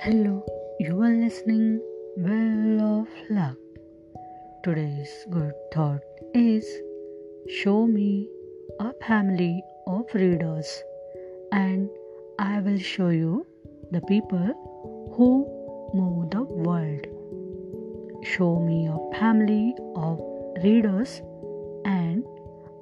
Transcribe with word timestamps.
Hello, 0.00 0.46
you 0.78 1.02
are 1.02 1.10
listening 1.12 1.80
Well 2.16 3.00
of 3.00 3.08
Luck. 3.30 3.56
Today's 4.62 5.26
good 5.28 5.52
thought 5.74 6.02
is 6.34 6.64
Show 7.48 7.84
me 7.88 8.28
a 8.78 8.92
family 9.08 9.60
of 9.88 10.04
readers, 10.14 10.84
and 11.50 11.90
I 12.38 12.60
will 12.60 12.78
show 12.78 13.08
you 13.08 13.44
the 13.90 14.00
people 14.02 14.54
who 15.16 15.30
move 15.92 16.30
the 16.30 16.44
world. 16.44 17.08
Show 18.22 18.60
me 18.60 18.86
a 18.86 19.18
family 19.18 19.74
of 19.96 20.20
readers, 20.62 21.20
and 21.84 22.24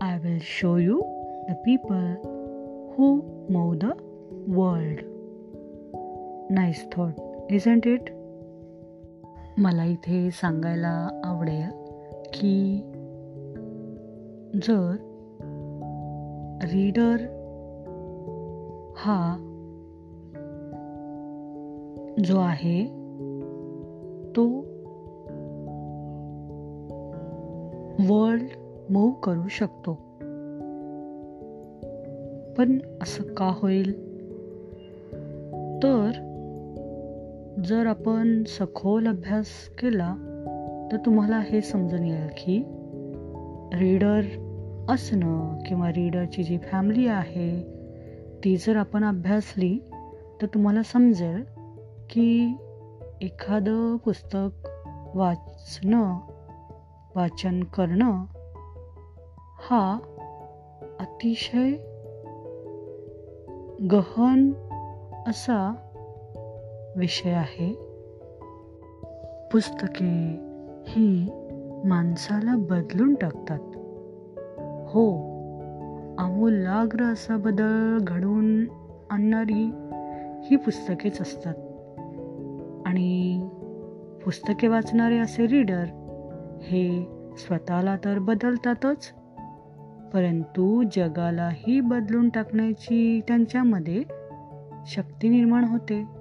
I 0.00 0.18
will 0.22 0.38
show 0.38 0.76
you 0.76 1.02
the 1.48 1.56
people 1.64 2.94
who 2.96 3.10
move 3.48 3.80
the 3.80 3.96
world. 4.46 5.09
Nice 6.50 6.88
thought 6.92 7.12
isn't 7.50 7.86
it 7.86 8.02
मला 9.58 9.84
इथे 9.84 10.30
सांगायला 10.30 11.20
आवडेल 11.24 11.70
की 12.26 12.80
जर 14.54 14.96
reader 16.62 17.16
हा 18.96 19.46
जो 22.24 22.38
आहे 22.38 22.86
तो 24.36 24.46
वर्ल्ड 28.08 28.42
मूव 28.90 29.10
करू 29.10 29.48
शकतो. 29.48 29.94
पण 32.58 32.78
असं 33.02 33.34
का 33.34 33.52
होईल? 33.56 34.10
तर 35.82 36.29
जर 37.64 37.86
आपण 37.86 38.44
सखोल 38.44 39.06
अभ्यास 39.08 39.46
केला 39.78 40.14
तर 40.92 40.96
तुम्हाला 40.96 41.38
हे 41.38 41.60
समजून 41.60 42.04
येईल 42.04 42.28
की 42.36 42.62
रीडर 43.72 44.20
असणं 44.88 45.58
किंवा 45.66 45.88
रीडरची 45.88 46.42
जी 46.42 46.58
फॅमिली 46.58 47.06
आहे 47.06 47.50
ती 48.44 48.56
जर 48.56 48.76
आपण 48.76 49.04
अभ्यासली 49.04 49.78
तर 50.42 50.46
तुम्हाला 50.46 50.82
समजेल 50.82 51.42
की 52.10 52.56
एखादं 53.20 53.96
पुस्तक 53.96 54.68
वाचणं 55.14 56.18
वाचन 57.16 57.62
करणं 57.64 58.24
हा 59.58 59.98
अतिशय 61.00 61.70
गहन 63.90 64.52
असा 65.26 65.74
विषय 66.96 67.30
आहे. 67.30 67.72
पुस्तके 69.52 70.40
ही 70.86 71.28
माणसाला 71.84 72.56
बदलून 72.56 73.14
टाकतात. 73.14 73.58
हो 74.88 75.30
आमूलाग्र 76.18 77.04
असा 77.04 77.36
बदल 77.36 77.98
घडवून 78.00 78.64
आणणारी 79.10 79.70
ही 80.42 80.56
पुस्तकेच 80.56 81.20
असतात. 81.20 81.54
आणि 82.86 83.48
पुस्तके 84.24 84.68
वाचणारे 84.68 85.18
असे 85.18 85.46
रीडर 85.46 85.84
हे 86.62 87.08
स्वतःला 87.36 87.96
तर 87.96 88.18
बदलतातच 88.18 89.12
परंतु 90.12 90.82
जगालाही 90.96 91.80
बदलून 91.80 92.28
टाकण्याची 92.28 93.20
त्यांच्यामध्ये 93.28 94.02
शक्ती 94.86 95.28
निर्माण 95.28 95.64
होते. 95.64 96.19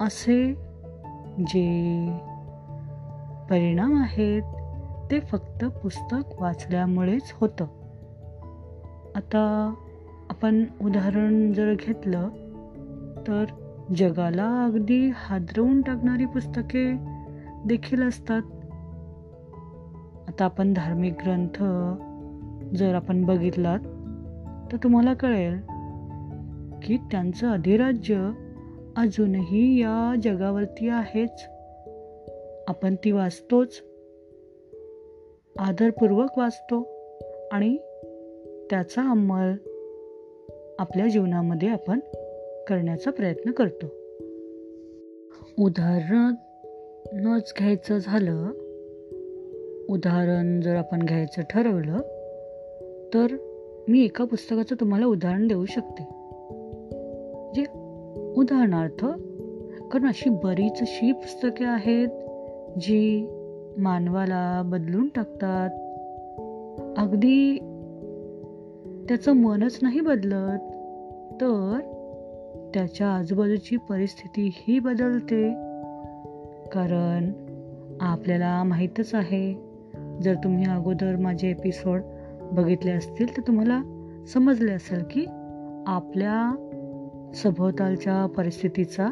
असे 0.00 0.54
जे 1.38 1.64
परिणाम 3.50 4.02
आहेत 4.02 4.42
ते 5.10 5.20
फक्त 5.20 5.64
पुस्तक 5.64 6.40
वाचल्यामुळेच 6.40 7.32
होतं. 7.32 7.64
आता 9.14 9.74
आपण 10.30 10.64
उदाहरण 10.80 11.52
जर 11.52 11.74
घेतलं 11.80 12.28
तर 13.26 13.44
जगाला 13.96 14.64
अगदी 14.64 15.10
हादरवून 15.14 15.82
टाकणारी 15.82 16.24
पुस्तके 16.24 16.96
देखील 17.64 18.02
असतात. 18.02 18.42
आता 20.28 20.44
आपण 20.44 20.72
धार्मिक 20.72 21.14
ग्रंथ 21.26 21.62
जर 22.76 22.94
आपण 22.94 23.24
बघितलात 23.24 23.80
तर 24.72 24.76
तुम्हाला 24.76 25.14
कळेल 25.14 25.60
की 26.82 26.96
त्यांचं 26.96 27.50
अधिराज्य 27.50 28.30
अजूनही 29.00 29.80
या 29.80 30.14
जगावरती 30.22 30.88
आहेच. 30.88 31.44
आपण 32.68 32.94
ती 32.94 33.12
वाचतोच. 33.12 33.82
आदरपूर्वक 35.58 36.38
वाचतो 36.38 36.88
आणि 37.52 37.76
त्याचा 38.70 39.10
अंमल 39.10 39.52
आपल्या 40.78 41.08
जीवनामध्ये 41.08 41.68
आपण 41.68 42.00
करण्याचा 42.68 43.10
प्रयत्न 43.10 43.50
करतो. 43.50 43.86
उदाहरणच 45.58 47.52
घ्यायचं 47.58 47.98
झालं 47.98 48.50
उदाहरण 49.88 50.60
जर 50.60 50.76
आपण 50.76 51.02
घ्यायचं 51.02 51.42
ठरवलं 51.50 51.96
तर 53.14 53.26
मी 53.88 54.04
एका 54.04 54.24
पुस्तकाचं 54.24 54.76
तुम्हाला 54.80 55.06
उदाहरण 55.06 55.46
देऊ 55.46 55.64
शकते. 55.64 56.19
उदाहरणार्थ 58.36 59.04
कारण 59.92 60.06
अशी 60.06 60.30
बरीच 60.30 60.80
अशी 60.80 61.12
पुस्तके 61.12 61.64
आहेत 61.64 62.08
जी 62.78 63.28
मानवाला 63.78 64.62
बदलून 64.64 65.08
टाकतात. 65.08 65.70
अगदी 66.98 67.58
त्याचं 69.08 69.32
मनच 69.32 69.78
नाही 69.82 70.00
बदलत 70.00 70.58
तर 71.34 71.78
त्याच्या 72.74 73.08
आजूबाजूची 73.08 73.76
परिस्थिती 73.76 74.50
ही 74.54 74.78
बदलते. 74.78 75.50
कारण 76.72 77.32
आपल्याला 78.00 78.62
माहीतच 78.62 79.14
आहे 79.14 79.70
जर 80.22 80.34
तुम्ही 80.34 80.64
अगोदर 80.64 81.16
माझे 81.16 81.50
एपिसोड 81.50 82.00
बघितले 82.52 82.90
असतील 82.90 83.36
तर 83.36 83.42
तुम्हाला 83.46 83.82
समजले 84.34 84.72
असेल 84.72 85.02
की 85.10 85.24
आपल्या 85.86 86.66
सभोवतालच्या 87.34 88.26
परिस्थितीचा 88.26 89.08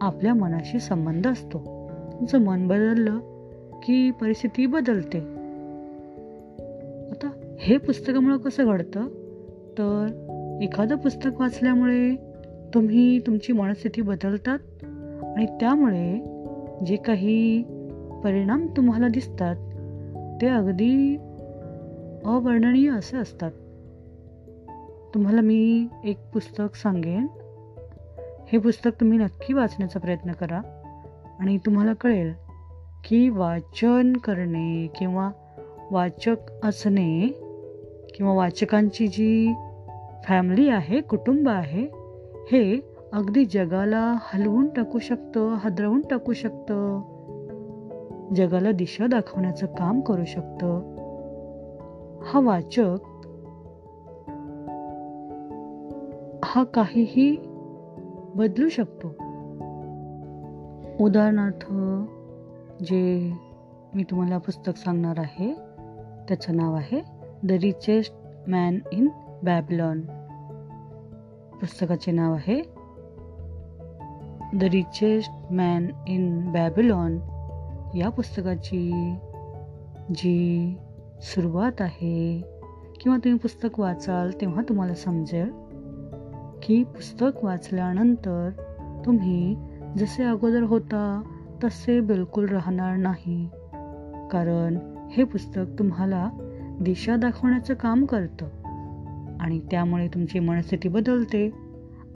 आपल्या 0.00 0.34
मनाशी 0.34 0.80
संबंध 0.80 1.26
असतो. 1.26 1.58
तुमचं 2.12 2.40
मन 2.40 2.68
बदललं 2.68 3.18
की 3.82 4.10
परिस्थिती 4.10 4.66
बदलते. 4.66 5.18
आता 7.10 7.56
हे 7.58 7.78
पुस्तकामुळं 7.78 8.36
कसं 8.36 8.64
घडतं? 8.66 9.08
तर 9.72 10.06
एखादं 10.62 10.96
पुस्तक 10.96 11.30
वाचल्यामुळे 11.40 12.16
तुम्ही 12.74 13.18
तुमची 13.18 13.52
मनस्थिती 13.52 14.02
बदलतात 14.02 14.58
आणि 15.36 15.46
त्यामुळे 15.46 16.18
जे 16.86 16.96
काही 16.96 17.62
परिणाम 18.24 18.66
तुम्हाला 18.66 19.08
दिसतात 19.08 19.56
ते 20.42 20.46
अगदी 20.46 21.16
अवर्णनीय 22.24 22.90
असे 22.90 23.16
असतात. 23.16 23.50
तुम्हाला 25.14 25.40
मी 25.40 25.86
एक 26.04 26.16
पुस्तक 26.34 26.76
सांगेन. 26.76 27.26
हे 28.52 28.58
पुस्तक 28.58 28.90
तुम्ही 29.00 29.18
नक्की 29.18 29.52
वाचण्याचा 29.54 30.00
प्रयत्न 30.00 30.32
करा. 30.32 30.60
आणि 31.40 31.58
तुम्हाला 31.58 31.92
कळेल 31.92 32.32
की 33.04 33.28
वाचन 33.28 34.12
करणे 34.12 34.86
किंवा 34.98 35.30
वाचक 35.90 36.36
असणे 36.64 37.28
किंवा 38.14 38.34
वाचकांची 38.34 39.06
जी 39.06 39.54
फॅमिली 40.24 40.68
आहे 40.68 41.00
कुटुंब 41.00 41.48
आहे 41.48 41.88
हे 42.52 42.80
अगदी 43.12 43.44
जगाला 43.44 44.16
हलवून 44.20 44.68
टाकू 44.68 44.98
शकतं 44.98 45.54
हादरवून 45.54 46.00
टाकू 46.00 46.32
शकतं. 46.32 47.00
जगाला 48.34 48.72
दिशा 48.72 49.06
दाखवण्याचं 49.06 49.66
काम 49.66 50.00
करू 50.00 50.24
शकतं. 50.24 50.78
हा 52.24 52.40
वाचक 52.40 52.98
हा 56.44 56.64
काहीही 56.64 57.51
बदलू 58.36 58.68
शकतो. 58.68 59.08
उदाहरणार्थ 61.04 61.64
जे 62.84 63.32
मी 63.94 64.02
तुम्हाला 64.02 64.38
पुस्तक 64.38 64.76
सांगणार 64.76 65.18
आहे 65.18 65.52
त्याचं 66.28 66.56
नाव 66.56 66.74
आहे 66.74 67.00
the 67.44 67.52
richest 67.52 68.14
man 68.48 68.78
in 68.92 69.08
Babylon 69.42 70.00
पुस्तकाचे 71.60 72.12
नाव 72.12 72.34
आहे 72.34 72.62
the 74.54 74.62
richest 74.62 75.52
man 75.52 75.86
in 76.06 76.52
Babylon 76.52 77.18
या 77.94 78.08
पुस्तकाची 78.08 79.14
जी 80.14 80.76
सुरुवात 81.20 81.80
आहे 81.80 82.40
किंवा 83.00 83.18
तुम्ही 83.18 83.38
पुस्तक 83.38 83.80
वाचाल 83.80 84.30
तेव्हा 84.40 84.62
तुम्हाला 84.68 84.94
समजेल 84.94 85.50
की 86.62 86.84
पुस्तक 86.84 87.44
वाचल्यानंतर 87.44 88.50
तुम्ही 89.06 89.56
जसे 89.98 90.24
अगोदर 90.24 90.62
होता 90.62 91.22
तसे 91.64 92.00
बिलकुल 92.00 92.48
राहणार 92.48 92.96
नाही. 92.96 93.48
कारण 94.30 94.78
हे 95.10 95.24
पुस्तक 95.24 95.78
तुम्हाला 95.78 96.30
दिशा 96.80 97.16
दाखवण्याचं 97.16 97.74
काम 97.74 98.04
करतं 98.04 98.46
आणि 99.40 99.60
त्यामुळे 99.70 100.08
तुमची 100.08 100.38
मनस्थिती 100.38 100.88
बदलते 100.88 101.52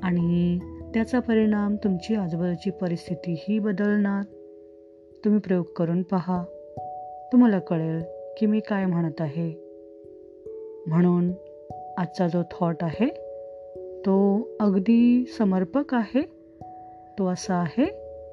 आणि 0.03 0.59
त्याचा 0.95 1.21
परिणाम 1.21 1.77
तुमची 1.85 2.15
आजूबाजूची 2.15 2.71
परिस्थितीही 2.71 3.59
बदलणार. 3.59 4.25
तुम्ही 5.25 5.41
प्रयोग 5.41 5.65
करून 5.65 6.03
पहा. 6.03 6.45
तुम्हाला 7.33 7.59
कळेल 7.59 8.03
की 8.39 8.47
मी 8.47 8.61
काय 8.61 8.87
म्हणत 8.87 9.21
आहे. 9.21 9.51
म्हणून 10.87 11.33
आजचा 11.99 12.29
जो 12.29 12.43
थॉट 12.51 12.77
आहे 12.83 13.26
तो 14.05 14.49
अगदी 14.61 15.25
समर्पक 15.39 15.95
आहे. 15.95 16.37
तो 17.19 17.27
असा 17.27 17.55
आहे 17.55 17.87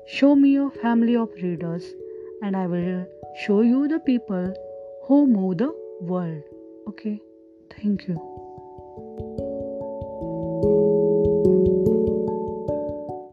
show 0.07 0.33
me 0.33 0.55
a 0.57 0.67
family 0.75 1.15
of 1.15 1.33
readers 1.43 1.95
and 2.43 2.55
I 2.55 2.67
will 2.67 3.03
show 3.35 3.63
you 3.63 3.85
the 3.85 3.93
people 3.93 4.45
who 5.09 5.25
move 5.25 5.53
the 5.53 5.61
world 6.01 6.41
okay 6.87 7.15
thank you 7.71 8.15